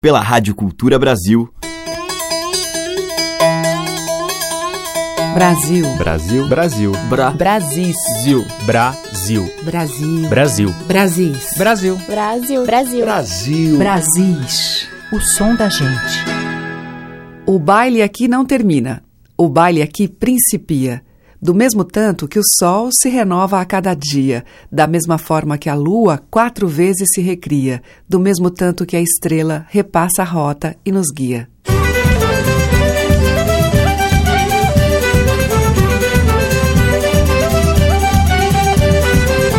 [0.00, 1.52] pela Rádio Cultura Brasil.
[5.34, 5.96] Brasil.
[5.96, 6.48] Brasil.
[6.48, 6.92] Brasil.
[7.08, 7.30] Bra.
[7.32, 7.92] Brasil.
[8.64, 9.44] Brasil.
[9.64, 10.14] Brasil.
[10.24, 10.72] Brasil.
[10.86, 11.44] Brasil.
[11.56, 11.96] Brasil.
[12.06, 12.64] Brasil.
[12.64, 13.04] Brasil.
[13.04, 13.78] Brasil.
[13.78, 14.88] Brasis.
[15.12, 16.24] O som da gente.
[17.44, 19.02] O baile aqui não termina.
[19.36, 21.02] O baile aqui principia.
[21.40, 25.68] Do mesmo tanto que o sol se renova a cada dia, da mesma forma que
[25.68, 30.76] a lua quatro vezes se recria, do mesmo tanto que a estrela repassa a rota
[30.84, 31.48] e nos guia.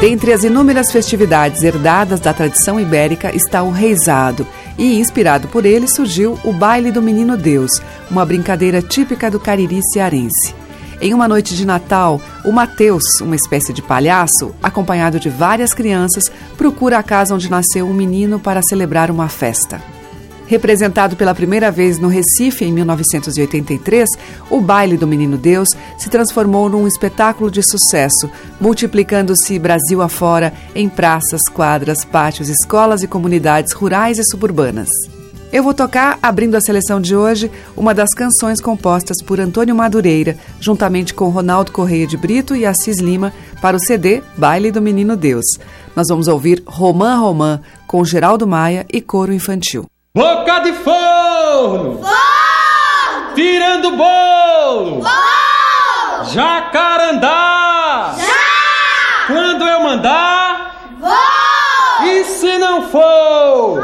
[0.01, 4.45] Dentre as inúmeras festividades herdadas da tradição ibérica está o reizado,
[4.77, 9.81] e inspirado por ele surgiu o Baile do Menino Deus, uma brincadeira típica do Cariri
[9.93, 10.58] cearense.
[11.01, 16.29] Em uma noite de Natal, o Mateus, uma espécie de palhaço, acompanhado de várias crianças,
[16.57, 19.81] procura a casa onde nasceu o menino para celebrar uma festa.
[20.45, 24.09] Representado pela primeira vez no Recife em 1983,
[24.49, 28.29] o Baile do Menino Deus se transformou num espetáculo de sucesso,
[28.59, 34.89] multiplicando-se Brasil afora em praças, quadras, pátios, escolas e comunidades rurais e suburbanas.
[35.51, 40.37] Eu vou tocar, abrindo a seleção de hoje, uma das canções compostas por Antônio Madureira,
[40.59, 45.17] juntamente com Ronaldo Correia de Brito e Assis Lima, para o CD Baile do Menino
[45.17, 45.45] Deus.
[45.95, 49.87] Nós vamos ouvir Romã Romã, com Geraldo Maia e coro infantil.
[50.13, 51.97] Boca de forno!
[51.97, 53.33] Forno!
[53.33, 55.01] Tirando bolo!
[55.01, 56.25] Bolo!
[56.31, 58.15] Jacarandá!
[58.19, 59.25] Já!
[59.33, 62.07] Quando eu mandar, Vou!
[62.07, 63.83] e se não for?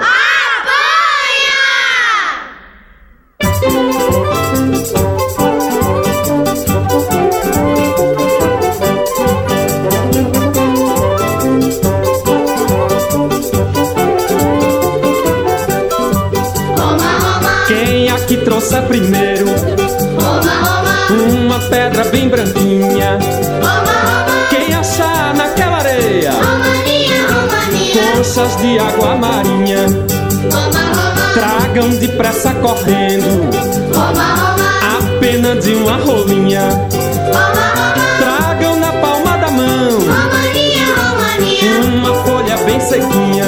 [32.65, 33.49] Correndo.
[33.95, 36.61] A pena de uma rolinha.
[38.17, 39.99] Tragam na palma da mão.
[41.93, 43.45] Uma folha bem sequinha.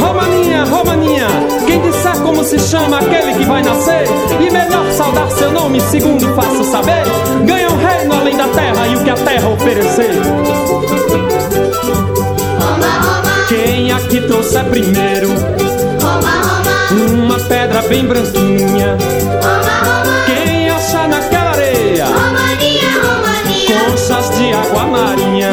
[0.00, 1.28] Romaninha, Romaninha,
[1.66, 4.04] quem disser como se chama aquele que vai nascer
[4.38, 7.04] e melhor saudar seu nome segundo faço saber,
[7.46, 10.10] ganha um reino além da terra e o que a terra oferecer.
[13.48, 15.30] Quem aqui trouxe primeiro?
[16.90, 17.19] Uma
[17.80, 18.96] pedra bem branquinha?
[20.26, 22.06] Quem achar naquela areia
[23.66, 25.50] conchas de água marinha?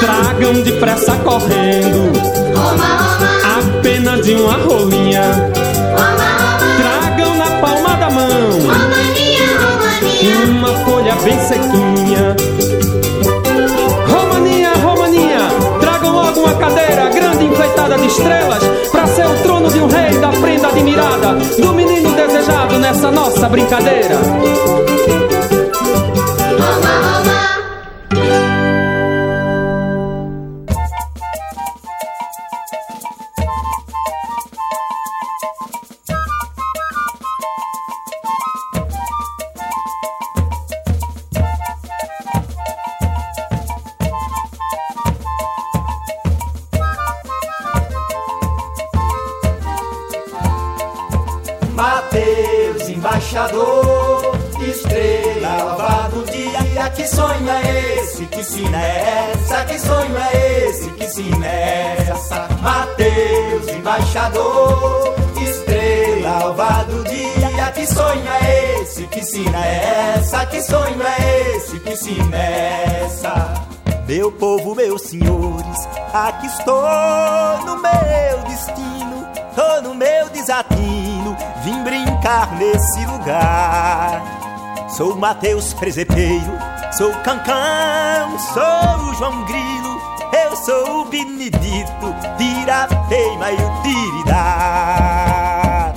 [0.00, 2.12] Tragam depressa correndo.
[3.44, 5.22] A pena de uma rolinha.
[6.76, 8.58] Tragam na palma da mão.
[10.48, 11.91] Uma folha bem sequinha.
[17.92, 22.12] Enfeitada de estrelas pra ser o trono de um rei da prenda admirada do menino
[22.12, 24.18] desejado nessa nossa brincadeira.
[54.70, 56.90] Estrela alva do dia.
[56.90, 58.26] Que sonho é esse?
[58.26, 59.64] Que sina é essa?
[59.64, 60.90] Que sonho é esse?
[60.90, 62.48] Que sina é essa?
[62.60, 67.72] Mateus, embaixador, estrela alva do dia.
[67.74, 69.06] Que sonho é esse?
[69.08, 70.46] Que sina é essa?
[70.46, 71.80] Que sonho é esse?
[71.80, 73.54] Que sina é essa?
[74.06, 76.82] Meu povo, meus senhores, aqui estou
[77.64, 81.01] no meu destino, tô no meu desatino,
[81.62, 84.22] vim brincar nesse lugar.
[84.88, 86.52] Sou Mateus Presepeiro,
[86.92, 90.00] sou Cancão, sou João Grilo,
[90.44, 95.92] eu sou o Benedito, Tirateima e o Tiridá.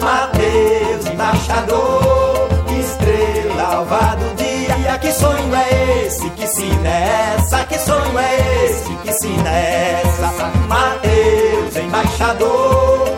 [0.00, 2.48] Mateus, embaixador,
[2.78, 4.98] estrela alva do dia.
[4.98, 6.28] Que sonho é esse?
[6.30, 7.64] Que sina é essa?
[7.64, 8.90] Que sonho é esse?
[8.96, 10.26] Que sina é essa?
[10.68, 13.09] Mateus, embaixador,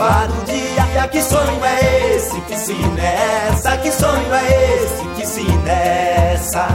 [0.00, 1.08] estrela alva do dia.
[1.08, 2.40] Que sonho é esse?
[2.42, 3.76] Que sina é essa?
[3.76, 5.04] Que sonho é esse?
[5.16, 6.68] Que sina é essa?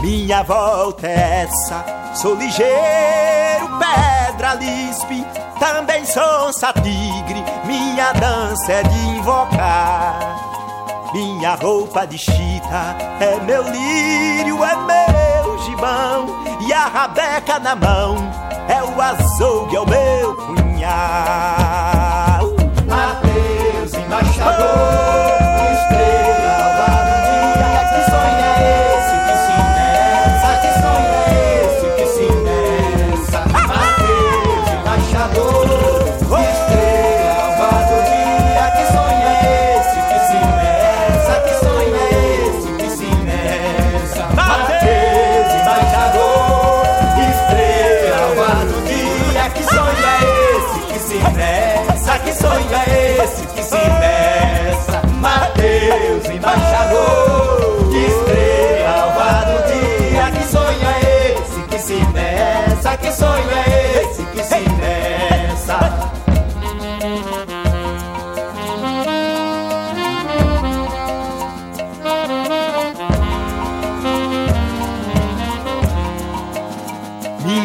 [0.00, 5.24] Minha volta é essa, sou ligeiro, pedra lispe,
[5.60, 6.50] também sou
[6.82, 10.50] tigre, minha dança é de invocar.
[11.14, 16.26] Minha roupa de chita é meu lírio, é meu gibão,
[16.66, 18.16] e a rabeca na mão
[18.68, 22.11] é o açougue, é o meu punhal.
[24.64, 25.11] Oh.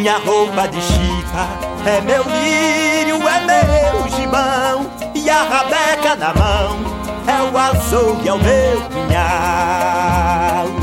[0.07, 0.47] Embaixador.
[0.47, 1.47] roupa de chita
[1.85, 6.77] É meu lírio, é meu gibão E a rabeca na mão
[7.27, 10.76] É o açougue, é o meu punhal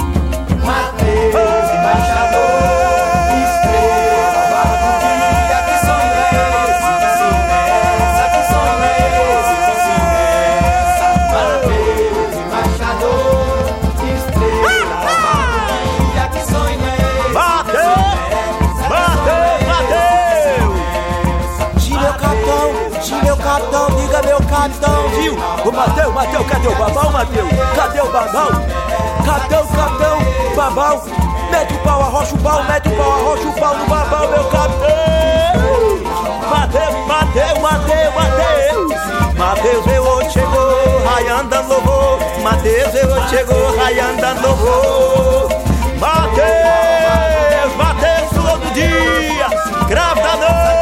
[26.74, 27.50] o babão, Mateus?
[27.76, 28.48] Cadê o babão?
[29.24, 30.18] Cadê o capitão,
[30.56, 31.02] babão?
[31.50, 34.44] Mete o pau, arrocha o pau, mete o pau, arrocha o pau no babão, meu
[34.44, 34.88] capitão!
[36.50, 38.92] Mateus, Mateus, Mateus, Mateus!
[39.36, 42.18] Mateus, eu hoje chegou, raiando louvor.
[42.42, 45.48] Mateus, eu hoje chegou, raiando louvor.
[46.00, 49.48] Mateus, Mateus, todo dia,
[49.86, 50.74] grave da noite!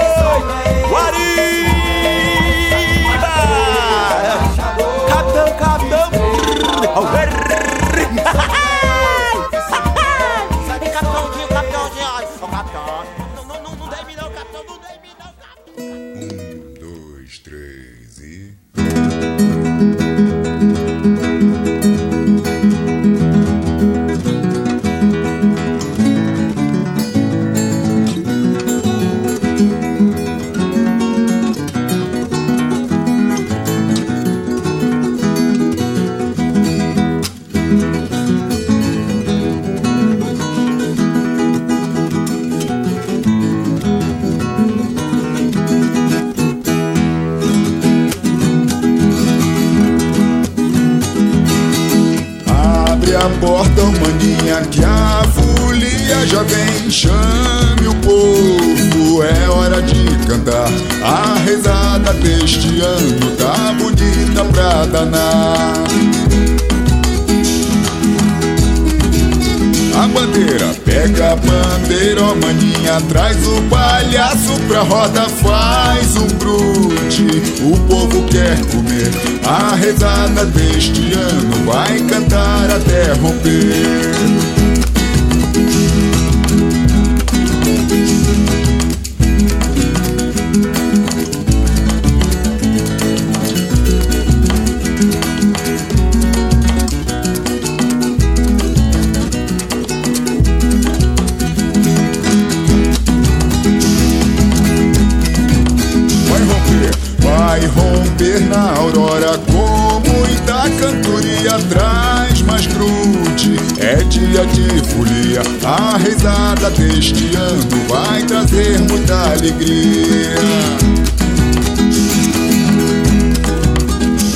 [115.65, 120.37] A risada deste ano vai trazer muita alegria.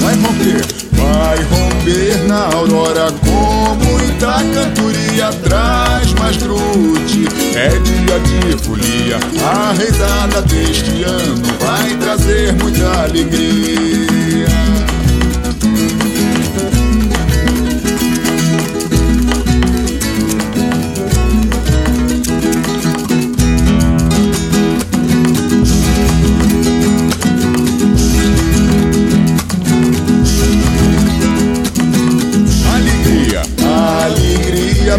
[0.01, 5.31] Vai romper, vai romper na aurora com muita cantoria.
[5.43, 9.19] Traz mais grude, é dia de folia.
[9.45, 14.26] A risada deste ano vai trazer muita alegria.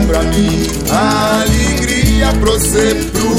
[0.08, 3.30] pra mim, alegria pra você, pro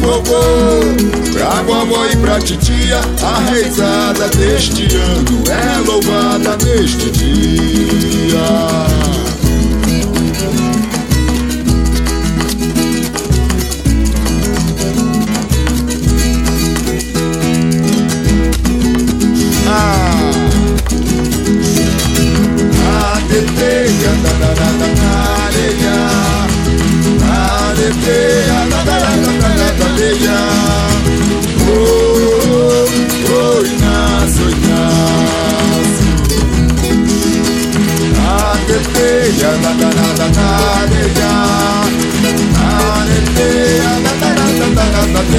[0.00, 8.38] vovô, pra vovó e pra titia, a reizada deste ano é louvada neste dia.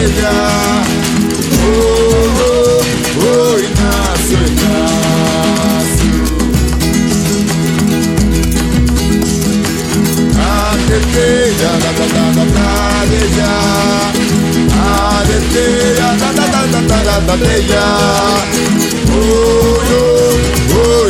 [0.03, 0.31] Areia.
[1.65, 1.71] Oh,
[2.43, 2.81] oh,
[3.23, 6.15] oh, Inácio, Inácio.
[10.37, 12.67] A teteia da da da da da
[13.01, 13.51] areia,
[14.73, 17.85] a teteia da da da da da da da areia.
[19.09, 20.33] Oh, oh,
[20.75, 21.03] oh.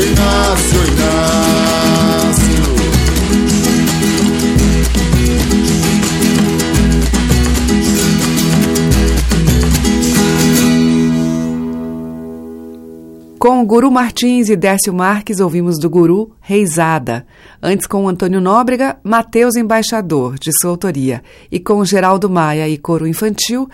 [13.44, 17.26] Com Guru Martins e Décio Marques, ouvimos do Guru Reisada.
[17.62, 21.22] Antes, com Antônio Nóbrega, Mateus Embaixador, de sua autoria.
[21.52, 23.68] E com Geraldo Maia e coro infantil,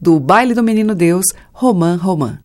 [0.00, 2.40] do Baile do Menino Deus, Romã Romã.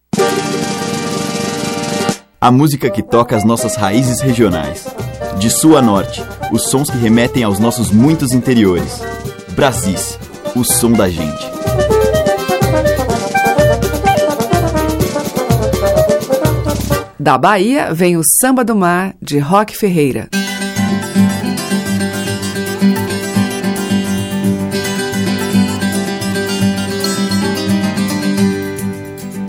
[2.40, 4.86] A música que toca as nossas raízes regionais.
[5.40, 9.02] De sul a norte, os sons que remetem aos nossos muitos interiores.
[9.56, 10.20] Brasis,
[10.56, 11.57] o som da gente.
[17.20, 20.30] Da Bahia vem o Samba do Mar, de Roque Ferreira.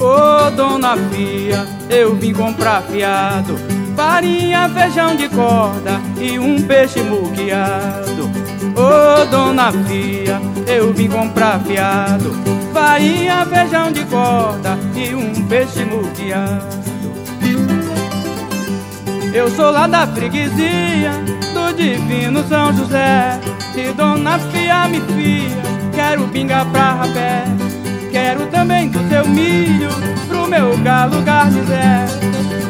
[0.01, 3.59] Ô dona Fia, eu vim comprar fiado
[3.95, 8.31] Farinha, feijão de corda e um peixe muqueado
[8.75, 12.33] Ô dona Fia, eu vim comprar fiado
[12.73, 16.88] Farinha, feijão de corda e um peixe muqueado
[19.49, 21.13] eu sou lá da freguesia
[21.55, 23.41] do divino São José.
[23.73, 25.57] Se Dona Fia me fia,
[25.95, 27.45] quero pinga pra rapé.
[28.11, 29.89] Quero também do seu milho
[30.27, 32.07] pro meu galo garnizé.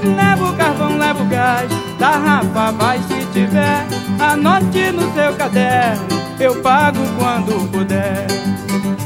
[0.05, 3.87] Levo carvão, levo gás, da Rafa vai se tiver.
[4.21, 6.07] Anote no seu caderno,
[6.39, 8.27] eu pago quando puder.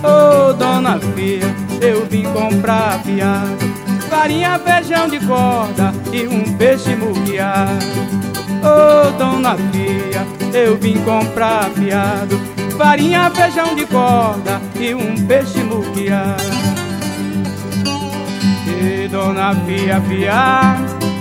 [0.03, 3.62] Ô oh, Dona Fia, eu vim comprar fiado
[4.23, 7.85] farinha, feijão de corda e um peixe muqueado.
[8.63, 10.25] Ô oh, dona Fia,
[10.55, 12.41] eu vim comprar fiado,
[12.79, 16.41] farinha, feijão de corda e um peixe muqueado.
[18.69, 20.77] E dona Fia, Fia,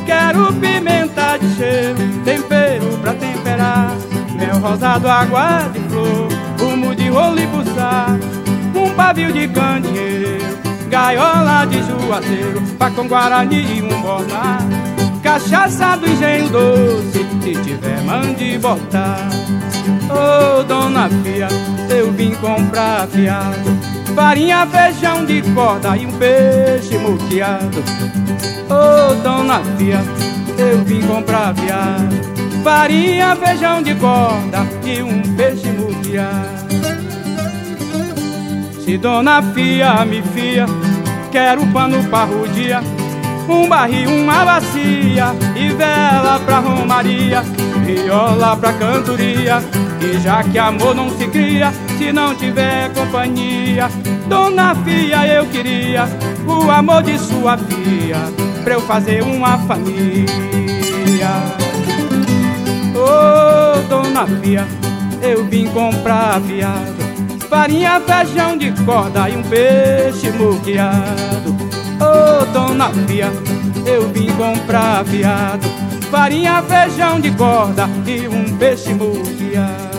[0.05, 3.96] quero pimenta de cheiro, tempero pra temperar,
[4.36, 8.15] mel rosado, água de flor, fumo de rolo e buçá,
[8.75, 10.40] um pavio de candeeiro
[10.91, 14.60] gaiola de juazeiro, pá com guarani e um borná.
[15.24, 19.29] Cachaça do engenho doce, se tiver mande botar.
[20.10, 21.48] Ô oh, dona Fia,
[21.89, 23.69] eu vim comprar fiado.
[24.13, 27.81] Farinha, feijão de corda e um peixe muqueado.
[28.69, 30.03] Ô oh, dona Fia,
[30.57, 32.15] eu vim comprar fiado.
[32.65, 36.90] Farinha, feijão de corda e um peixe muqueado.
[38.83, 40.65] Se Dona Fia me fia,
[41.31, 42.81] quero pano pra rodia,
[43.47, 47.43] um barril, uma bacia e vela pra romaria,
[47.85, 49.61] viola pra cantoria.
[50.01, 53.88] E já que amor não se cria se não tiver companhia,
[54.27, 56.05] Dona Fia eu queria
[56.47, 58.17] o amor de sua filha
[58.63, 60.25] pra eu fazer uma família.
[62.95, 64.67] Ô oh, Dona Fia,
[65.21, 67.11] eu vim comprar viado
[67.51, 71.51] farinha, feijão de corda e um peixe muqueado.
[72.00, 73.29] Ô oh, dona Fia,
[73.86, 75.67] eu vim comprar viado.
[76.10, 79.91] Farinha, feijão de corda e um peixe muqueado.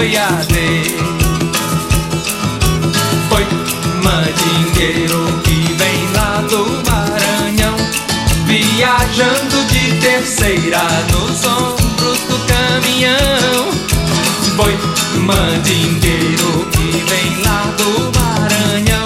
[0.00, 1.04] Boiadeiro.
[3.28, 3.46] Foi
[4.02, 7.76] mandingueiro que vem lá do Maranhão,
[8.46, 10.80] viajando de terceira
[11.12, 13.68] nos ombros do caminhão.
[14.56, 14.74] Foi
[15.18, 19.04] mandingueiro que vem lá do Maranhão,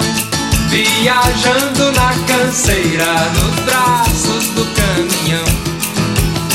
[0.69, 5.45] viajando na canseira nos braços do caminhão.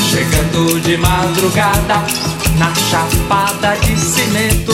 [0.09, 2.31] Chegando de madrugada
[2.61, 4.71] na chapada de cimento,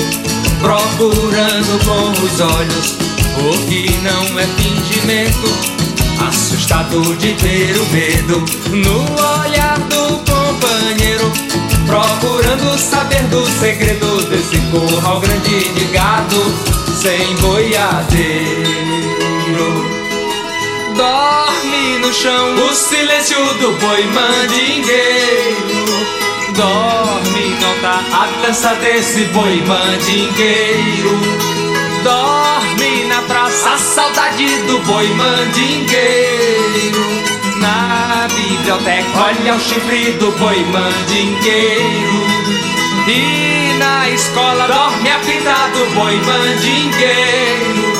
[0.59, 2.97] procurando com os olhos
[3.39, 5.47] o que não é fingimento.
[6.27, 8.43] Assustado de ver o medo
[8.75, 9.03] no
[9.39, 11.31] olhar do companheiro,
[11.85, 16.43] procurando saber do segredo desse curral grande de gado
[17.01, 18.67] sem boiadeiro.
[20.97, 25.76] Dorme no chão o silêncio do boi mandingueiro.
[26.57, 31.21] Dorme, não tá a dança desse boi mandingueiro.
[32.03, 37.05] Dorme na praça a saudade do boi mandingueiro.
[37.57, 42.25] Na biblioteca, olha o chifre do boi mandingueiro.
[43.07, 47.93] E na escola dorme a fita do boi mandingueiro.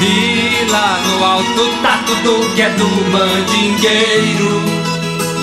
[0.00, 4.62] E lá no alto tá tudo que é do mandingueiro.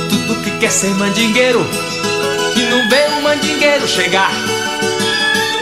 [0.10, 1.66] Tudo que quer ser mandingueiro
[2.72, 4.31] não vê o mandingueiro chegar.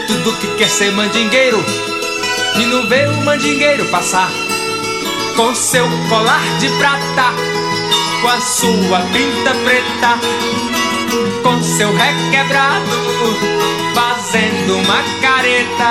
[0.06, 1.58] Tudo que quer ser mandingueiro
[2.54, 4.30] e não vê o mandingueiro passar.
[5.34, 7.34] Com seu colar de prata,
[8.22, 10.20] com a sua pinta preta,
[11.42, 12.86] com seu requebrado,
[13.92, 15.90] fazendo uma careta.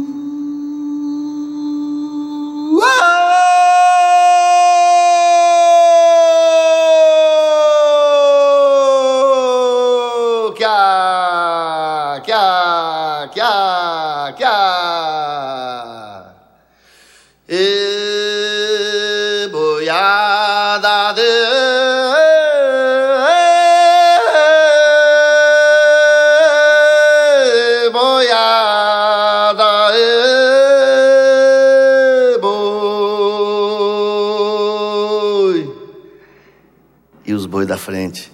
[37.71, 38.29] da frente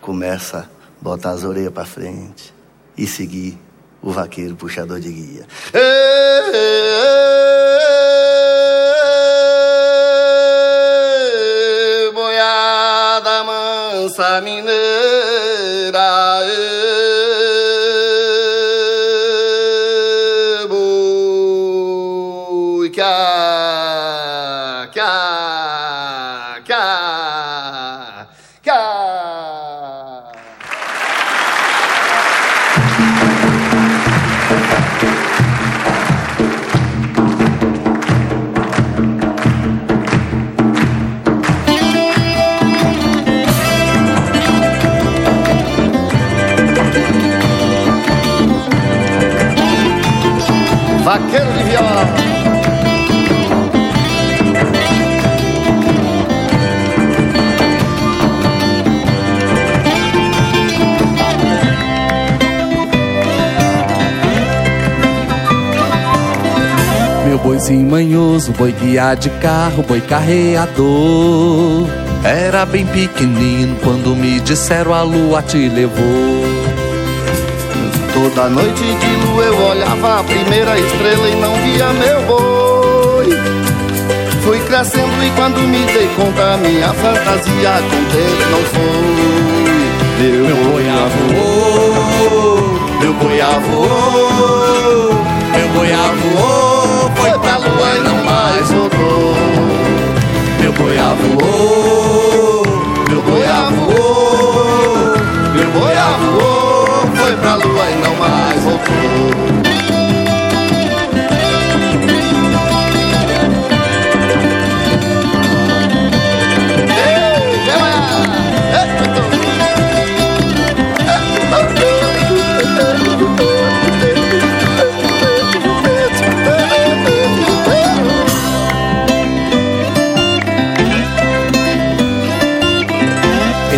[0.00, 0.66] começa a
[1.00, 2.52] botar as orelhas para frente
[2.98, 3.56] e seguir
[4.02, 5.46] o vaqueiro puxador de guia.
[5.72, 5.78] Ê,
[12.12, 14.81] Boiada mansa mineira,
[67.62, 71.86] boizinho manhoso, boi guiar de carro, boi carreador.
[72.24, 76.44] Era bem pequenino quando me disseram a lua te levou.
[78.12, 83.28] Toda noite de lua eu olhava a primeira estrela e não via meu boi.
[84.42, 89.22] Fui crescendo e quando me dei conta, minha fantasia com tempo não foi.
[90.18, 90.84] Meu, meu boi
[91.38, 92.56] voou,
[93.00, 95.14] meu boi voou,
[95.54, 96.71] meu boi
[97.10, 99.34] foi pra lua e não mais voltou.
[100.60, 102.62] Meu boi voou,
[103.08, 105.16] meu boi voou,
[105.54, 109.71] meu boi voou, foi pra lua e não mais voltou.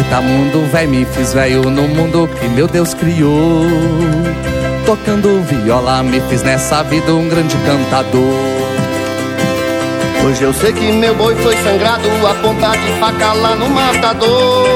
[0.04, 3.62] Eita mundo, véi, me fiz velho no mundo que meu Deus criou.
[4.84, 8.20] Tocando viola, me fiz nessa vida um grande cantador.
[10.24, 14.66] Hoje eu sei que meu boi foi sangrado a ponta de faca lá no matador.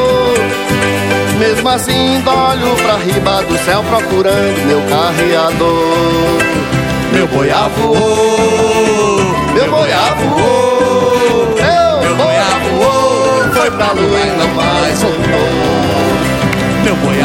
[1.39, 6.39] Mesmo assim, olho pra riba do céu procurando meu carreador.
[7.13, 7.97] Meu boi voou,
[9.53, 10.68] meu boi voou,
[13.79, 15.23] pra lua e mais voltou.
[16.83, 17.23] Meu boi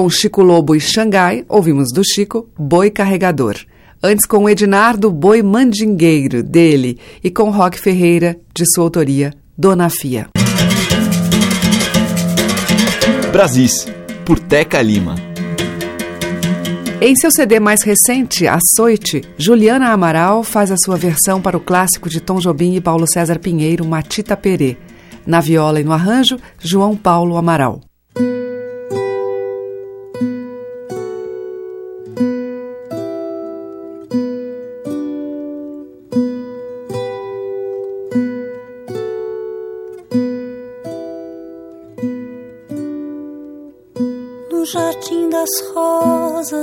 [0.00, 3.56] Com Chico Lobo e Xangai, ouvimos do Chico Boi Carregador.
[4.02, 10.28] Antes com Ednardo Boi Mandingueiro, dele, e com Roque Ferreira, de sua autoria, Dona Fia.
[13.30, 13.86] Brasis,
[14.24, 15.16] por Teca Lima.
[16.98, 22.08] Em seu CD mais recente, Açoite, Juliana Amaral faz a sua versão para o clássico
[22.08, 24.78] de Tom Jobim e Paulo César Pinheiro, Matita Perê.
[25.26, 27.82] Na viola e no arranjo, João Paulo Amaral.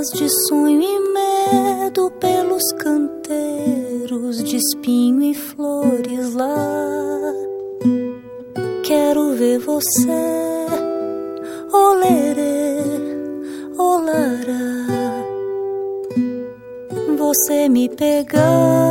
[0.06, 7.34] De sonho e medo pelos canteiros de espinho e flores lá.
[8.84, 10.66] Quero ver você,
[11.72, 12.78] olerê,
[13.76, 14.86] olará.
[17.16, 18.87] Você me pegar.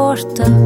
[0.00, 0.59] Abriu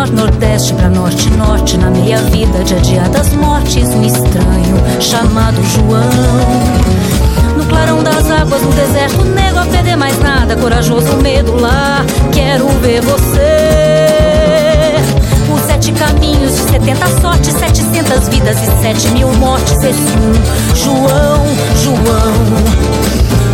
[0.00, 1.76] menor, nordeste pra norte, norte.
[1.76, 6.00] Na meia vida de adiadas mortes, um estranho chamado João.
[7.56, 10.56] No clarão das águas, no deserto negro, a perder mais nada.
[10.56, 14.96] Corajoso medo lá, quero ver você.
[15.46, 19.76] Por sete caminhos, de setenta sortes, setecentas vidas e sete mil mortes.
[19.82, 20.32] Esse um
[20.74, 21.44] João,
[21.82, 22.32] João.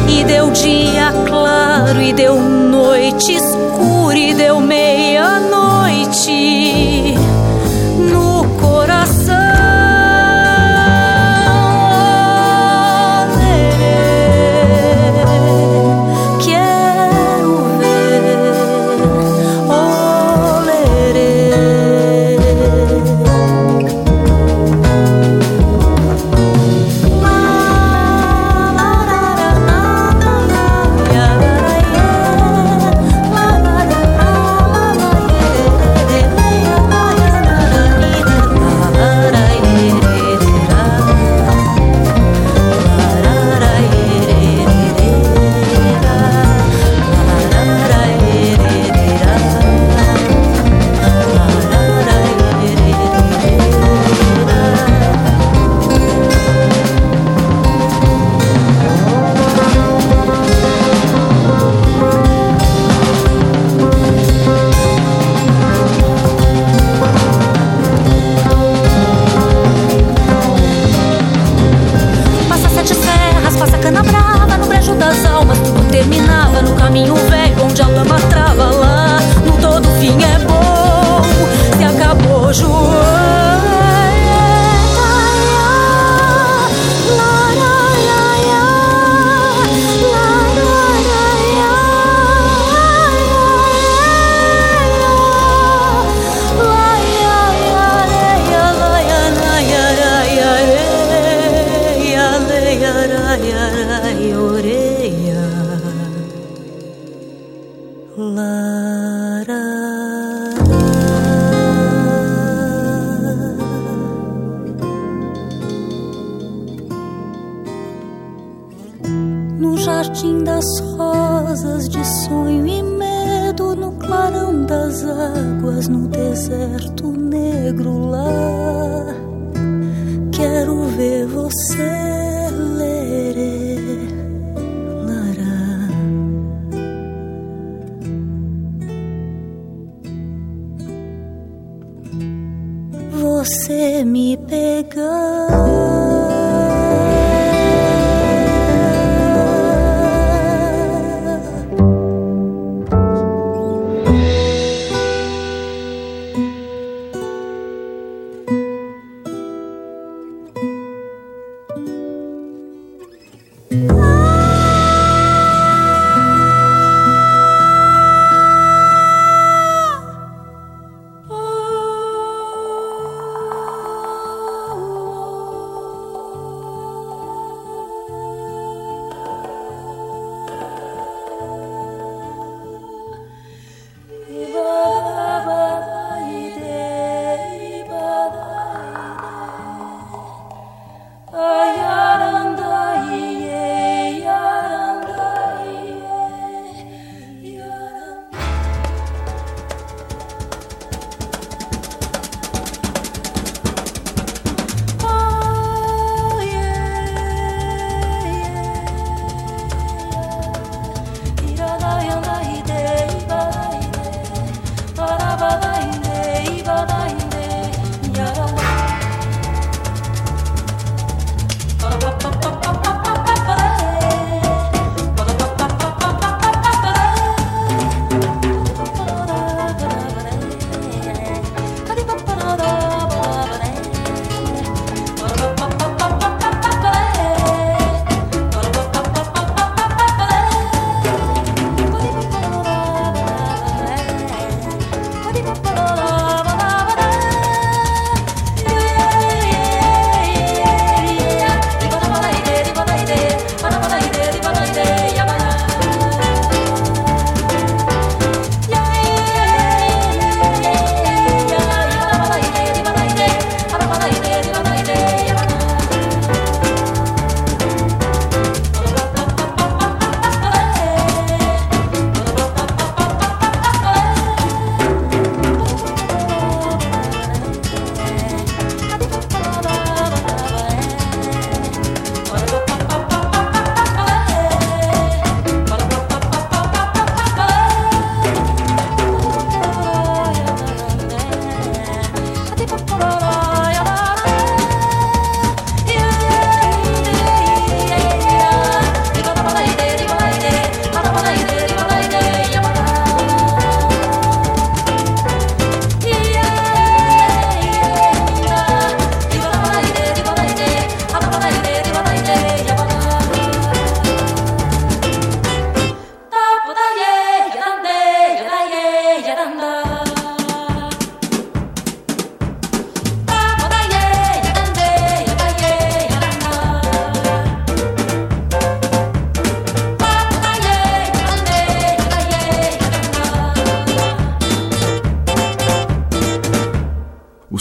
[0.09, 6.96] E deu dia claro claro e deu noite escura e deu meia-noite.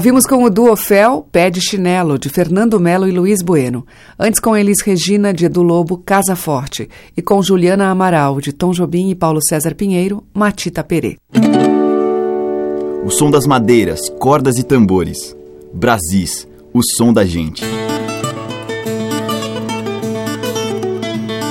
[0.00, 3.86] Ouvimos com o duo Fel, Pé de Chinelo, de Fernando Melo e Luiz Bueno.
[4.18, 6.88] Antes com Elis Regina, de Edu Lobo, Casa Forte.
[7.14, 11.18] E com Juliana Amaral, de Tom Jobim e Paulo César Pinheiro, Matita Perê.
[13.04, 15.36] O som das madeiras, cordas e tambores.
[15.70, 17.62] Brasis, o som da gente.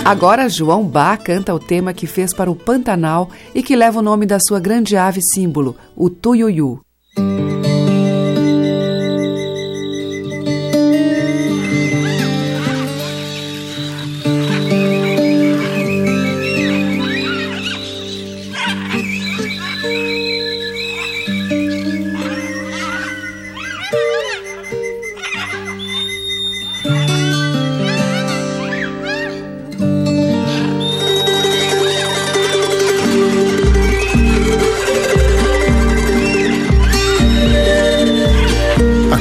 [0.04, 4.02] Agora, João Bá canta o tema que fez para o Pantanal e que leva o
[4.02, 6.80] nome da sua grande ave símbolo, o tuiuiu.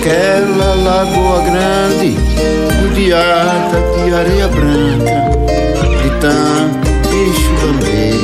[0.08, 2.16] Aquela lagoa grande,
[2.80, 5.28] rodeada de areia branca,
[6.02, 8.14] de tanto bicho lambê,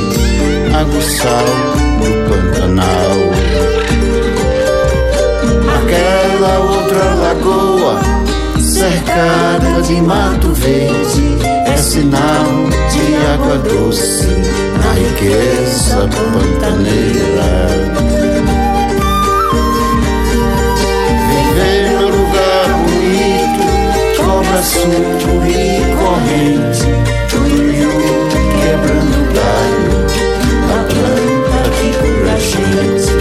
[0.75, 1.45] aguçal
[1.99, 3.17] do Pantanal.
[5.77, 7.95] Aquela outra lagoa,
[8.59, 12.47] cercada de mato verde, é sinal
[12.89, 14.25] de água doce,
[14.81, 18.34] na riqueza pantaneira.
[24.65, 24.79] laço
[25.47, 26.87] e corrente,
[27.29, 27.93] tuio
[28.61, 29.93] quebrando galho,
[30.65, 33.13] a planta que cura a gente.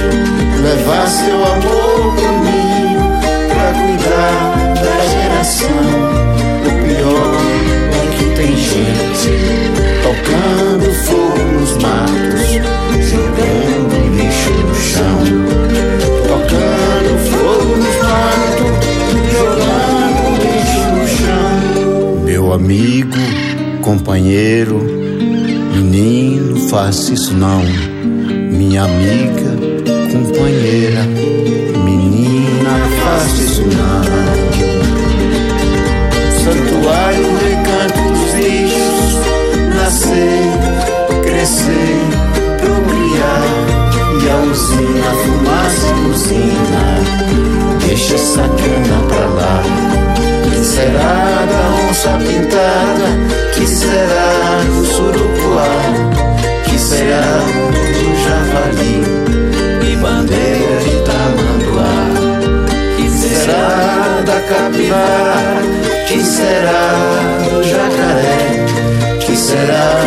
[0.63, 3.05] Levar seu amor comigo
[3.49, 4.43] pra cuidar
[4.75, 5.85] da geração.
[6.65, 7.35] O pior
[7.93, 9.33] é que tem gente
[10.03, 12.74] tocando fogo nos matos.
[22.55, 23.17] amigo,
[23.83, 24.79] companheiro,
[25.75, 27.63] menino, faça isso não.
[27.63, 29.57] Minha amiga,
[30.13, 31.03] companheira,
[31.85, 32.71] menina,
[33.03, 34.05] faça isso não.
[36.45, 39.19] Santuário, recanto dos lixos,
[39.75, 40.45] nascer,
[41.25, 41.99] crescer,
[42.61, 43.43] procriar,
[44.23, 46.85] e a usina, fumaça, usina,
[47.85, 50.14] deixa essa cana pra lá
[50.75, 53.09] será da onça pintada?
[53.55, 55.71] Que será do surucuá?
[56.65, 57.39] Que será
[57.95, 58.97] do javali
[59.89, 61.95] e bandeira de tamanduá?
[62.97, 65.63] Que será da capivara?
[66.09, 66.83] Que será
[67.51, 69.21] do jacaré?
[69.25, 70.04] Que será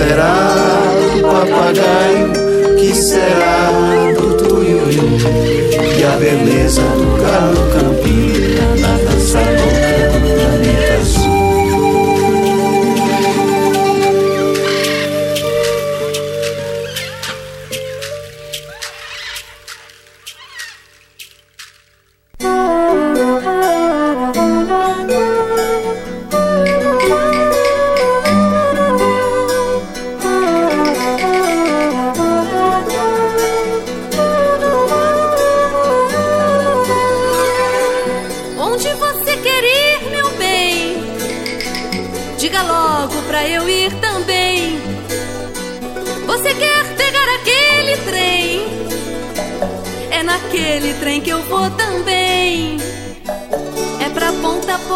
[0.00, 0.32] será
[1.12, 2.32] do papagaio?
[2.78, 3.70] Que será
[4.16, 5.08] do tuiuiu
[5.98, 8.39] e a beleza do galo campina,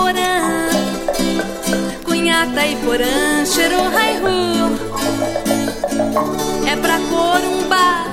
[0.04, 0.68] Porã,
[2.04, 4.76] Cunhata e Porã, Xerohaihu.
[6.70, 8.04] É pra Corumbá,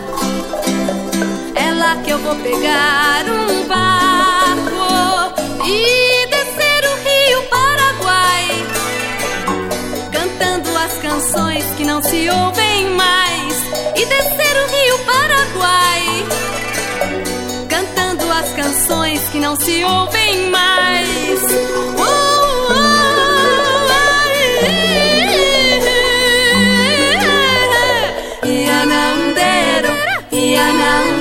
[1.53, 5.33] é lá que eu vou pegar um barco
[5.67, 8.47] e descer o Rio Paraguai,
[10.13, 13.53] cantando as canções que não se ouvem mais.
[13.97, 15.90] E descer o Rio Paraguai,
[18.81, 21.39] canções que não se ouvem mais.
[21.43, 22.73] Uh, uh,
[24.01, 24.33] ai,
[28.43, 29.93] Ianandero,
[30.31, 31.20] Ianandero,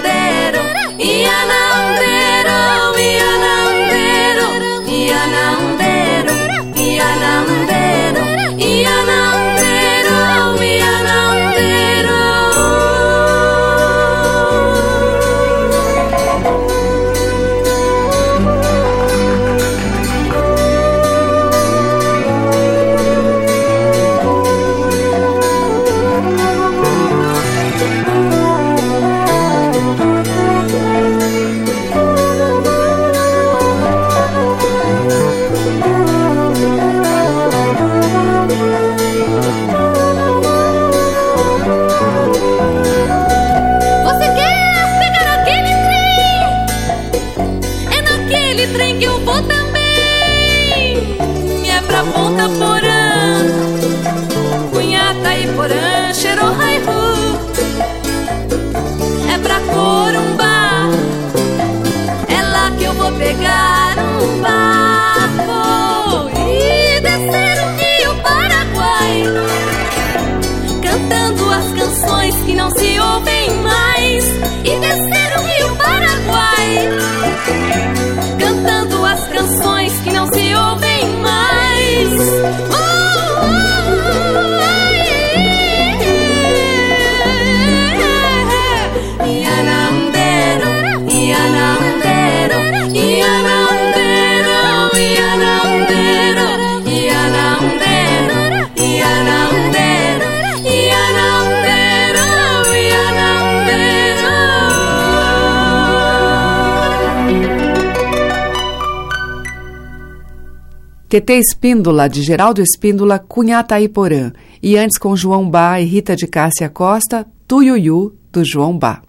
[111.11, 114.31] TT Espíndola, de Geraldo Espíndola, Cunhata Iporã.
[114.63, 119.03] E antes com João Bá e Rita de Cássia Costa, Tuiuiu, do João Bá.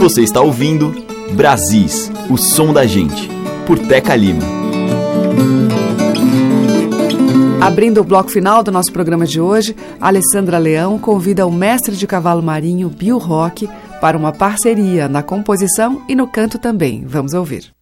[0.00, 0.92] Você está ouvindo
[1.34, 3.30] Brasis, o som da gente,
[3.68, 4.42] por Teca Lima.
[7.60, 12.04] Abrindo o bloco final do nosso programa de hoje, Alessandra Leão convida o mestre de
[12.04, 13.68] cavalo marinho Bill Rock
[14.00, 17.04] para uma parceria na composição e no canto também.
[17.06, 17.75] Vamos ouvir.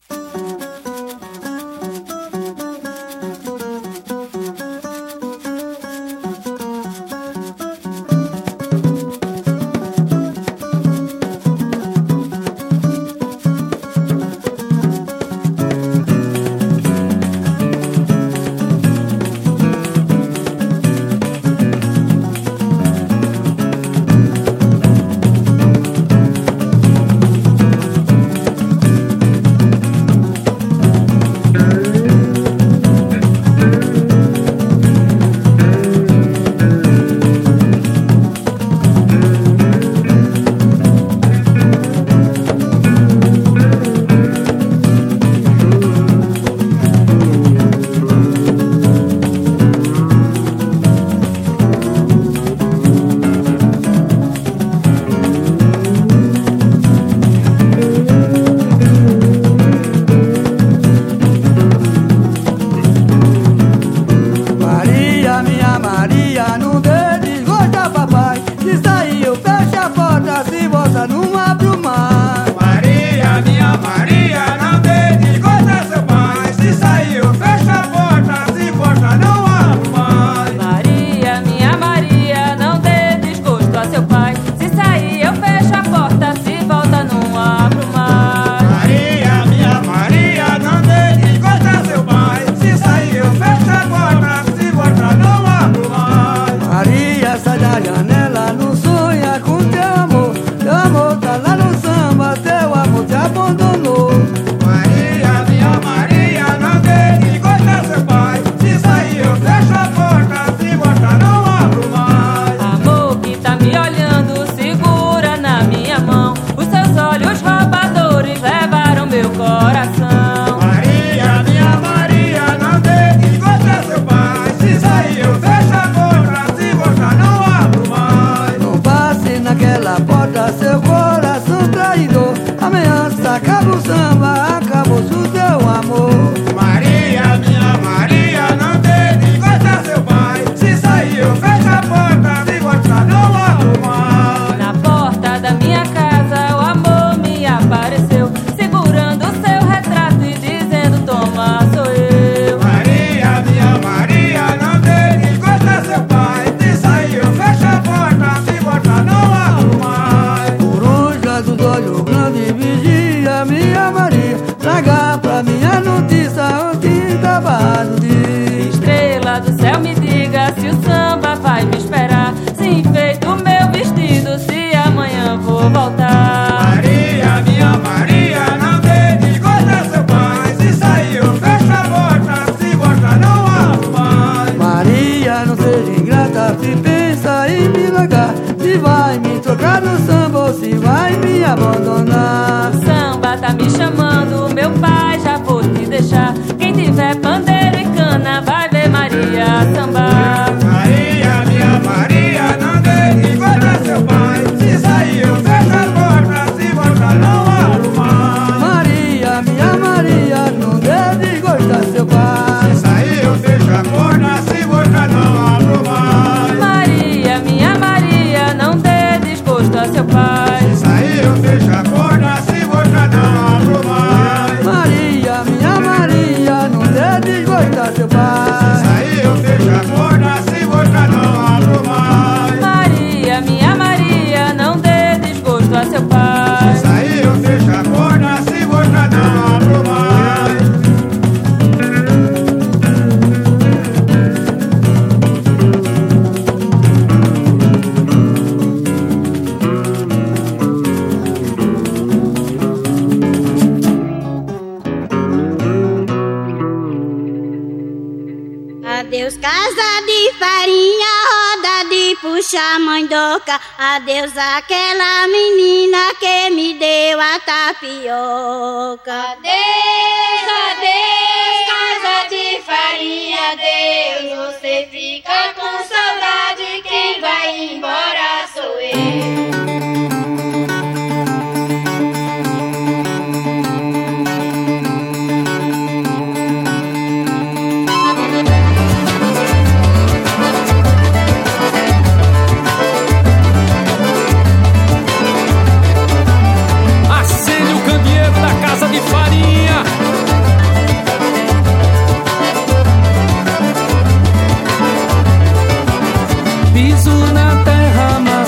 [259.44, 263.60] Casa de farinha, roda de puxar mandoca.
[263.76, 269.12] Adeus aquela menina que me deu a tapioca.
[269.32, 274.54] Adeus, adeus, casa de farinha, adeus.
[274.54, 279.73] Você fica com saudade, quem vai embora sou eu.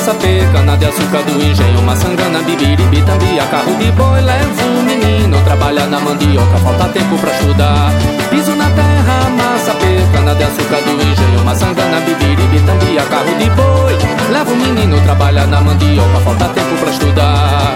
[0.07, 5.37] Sapê, cana de açúcar do engenho, maçangana, bibiribi, tambia, carro de boi, levo o menino,
[5.43, 7.93] trabalha na mandioca, falta tempo pra estudar.
[8.31, 9.75] Piso na terra, massa,
[10.13, 13.99] cana de açúcar do engenho, maçangana, bibiribi, tambia, carro de boi,
[14.31, 17.75] levo o menino, trabalha na mandioca, falta tempo pra estudar.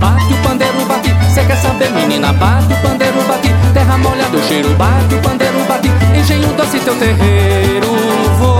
[0.00, 4.42] Bate o pandeiro, bate, cê quer saber, menina, bate o pandeiro, bate, terra molhada, o
[4.42, 7.86] cheiro, bate o pandeiro, bate, engenho doce teu terreiro,
[8.40, 8.59] vou.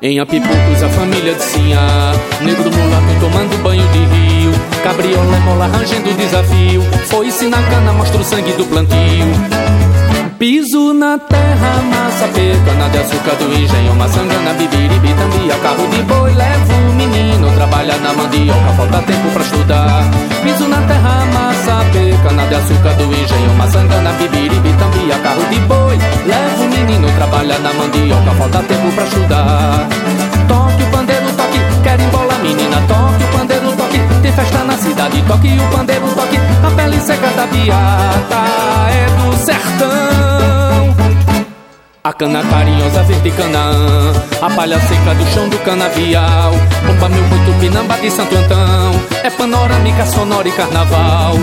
[0.00, 4.52] Em Apipucos a família de Sinhá Negro mulato tomando banho de rio.
[4.84, 6.82] Cabriolé mola rangendo desafio.
[7.06, 9.26] Foi-se na cana, mostra o sangue do plantio.
[10.38, 16.32] Piso na terra, massa cana de açúcar do engenho, maçangana, bibiribi, tambia, carro de boi,
[16.32, 20.04] levo o menino, trabalha na mandioca, falta tempo pra estudar.
[20.44, 21.84] Piso na terra, massa
[22.22, 27.58] cana de açúcar do engenho, maçangana, bibiribi, tambia, carro de boi, levo o menino, trabalha
[27.58, 27.87] na mandioca,
[37.48, 40.96] pele seca da biata é do sertão.
[42.04, 44.12] A cana carinhosa verde Canaã.
[44.40, 46.52] A palha seca do chão do canavial.
[46.86, 48.92] Bomba meu muito pinamba de Santo Antão.
[49.22, 51.34] É panorâmica, sonora e carnaval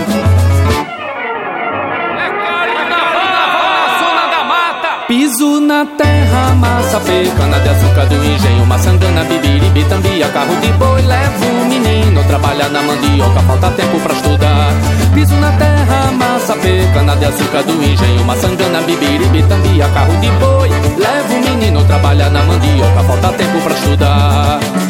[5.36, 10.72] Piso na terra, massa pê, cana de açúcar do engenho, maçangana, bibiribi, tambia, carro de
[10.72, 14.72] boi, levo o menino, trabalha na mandioca, falta tempo pra estudar.
[15.12, 20.30] Piso na terra, massa pê, cana de açúcar do engenho, maçangana, bibiribi, tambia, carro de
[20.30, 24.85] boi, levo o menino, trabalha na mandioca, falta tempo pra estudar.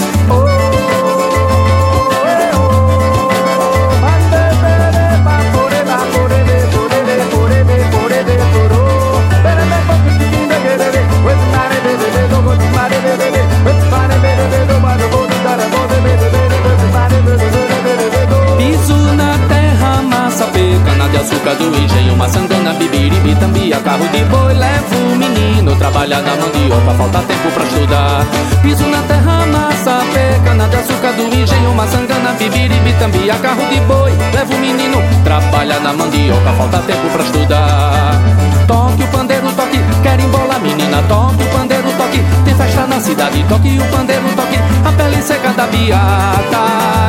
[21.27, 26.95] Açúcar do engenho, maçangana, bibiribi, tambia, carro de boi, levo o menino, trabalha na mandioca,
[26.97, 28.27] falta tempo pra estudar.
[28.62, 29.99] Piso na terra, massa
[30.45, 35.81] cana de açúcar do engenho, maçangana, bibiribi, tambia, carro de boi, levo o menino, trabalha
[35.81, 38.20] na mandioca, falta tempo pra estudar.
[38.68, 43.45] Toque o pandeiro, toque, quer embolar menina, toque o pandeiro, toque, tem festa na cidade,
[43.49, 46.57] toque o pandeiro, toque, a pele seca da biata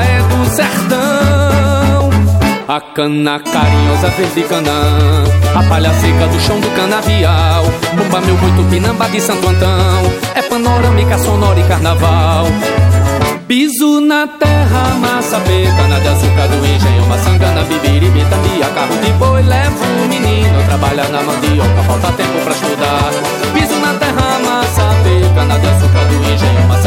[0.02, 1.77] é do sertão.
[2.68, 5.24] A cana carinhosa verde canã
[5.56, 7.64] A palha seca do chão do canavial.
[7.96, 10.12] Bomba meu muito pinamba de Santo Antão.
[10.36, 12.46] É panorâmica, sonora e carnaval.
[13.48, 19.42] Piso na terra, massa cana de açúcar do engenho, maçangana, bibiribi, tambia, carro de boi,
[19.42, 23.12] levo o menino, trabalha na mandioca, falta tempo pra estudar.
[23.54, 24.94] Piso na terra, massa
[25.34, 26.87] cana de açúcar do engenho, maçangana,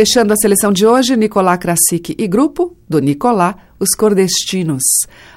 [0.00, 4.82] Fechando a seleção de hoje, Nicolá Krasik e grupo, do Nicolá, Os Cordestinos.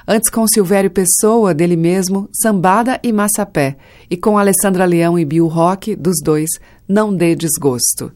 [0.08, 3.76] Antes com Silvério Pessoa, dele mesmo, Sambada e Massapé.
[4.08, 6.48] E com Alessandra Leão e Bill Rock, dos dois,
[6.88, 8.10] Não Dê Desgosto.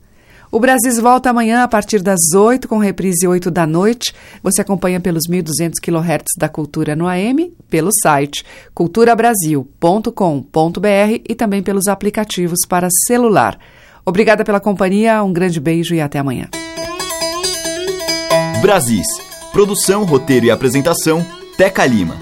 [0.50, 4.14] O Brasis volta amanhã a partir das 8, com reprise 8 da noite.
[4.42, 8.42] Você acompanha pelos 1.200 kHz da Cultura no AM, pelo site
[8.72, 13.58] culturabrasil.com.br e também pelos aplicativos para celular.
[14.08, 16.48] Obrigada pela companhia, um grande beijo e até amanhã.
[18.62, 19.06] Brasis.
[19.52, 21.22] Produção, roteiro e apresentação,
[21.58, 22.16] Teca Lima.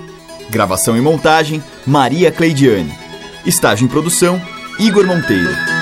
[0.50, 2.92] Gravação e montagem, Maria Cleidiane.
[3.46, 4.42] Estágio em produção,
[4.80, 5.75] Igor Monteiro.